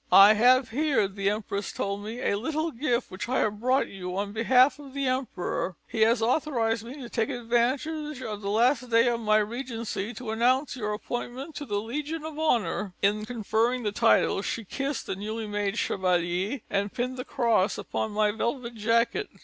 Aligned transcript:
"'I 0.11 0.33
have 0.33 0.69
here,' 0.69 1.07
the 1.07 1.29
empress 1.29 1.71
told 1.71 2.03
me, 2.03 2.21
'a 2.23 2.35
little 2.35 2.71
gift 2.71 3.11
which 3.11 3.29
I 3.29 3.37
have 3.41 3.59
brought 3.59 3.87
you 3.87 4.17
on 4.17 4.31
behalf 4.33 4.79
of 4.79 4.95
the 4.95 5.05
Emperor. 5.05 5.75
He 5.87 6.01
has 6.01 6.23
authorized 6.23 6.83
me 6.83 6.95
to 7.03 7.07
take 7.07 7.29
advantage 7.29 7.85
of 8.23 8.41
the 8.41 8.49
last 8.49 8.89
day 8.89 9.07
of 9.09 9.19
my 9.19 9.37
regency 9.37 10.11
to 10.15 10.31
announce 10.31 10.75
your 10.75 10.91
appointment 10.93 11.53
to 11.57 11.67
the 11.67 11.79
Legion 11.79 12.23
of 12.23 12.39
Honour.' 12.39 12.93
"And 13.03 13.19
in 13.19 13.25
conferring 13.27 13.83
the 13.83 13.91
title, 13.91 14.41
she 14.41 14.63
kissed 14.65 15.05
the 15.05 15.15
newly 15.15 15.45
made 15.45 15.77
Chevalier 15.77 16.61
and 16.67 16.91
pinned 16.91 17.17
the 17.17 17.23
cross 17.23 17.77
upon 17.77 18.09
my 18.11 18.31
velvet 18.31 18.73
jacket. 18.73 19.29